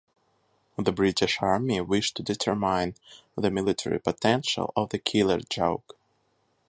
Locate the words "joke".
5.47-5.95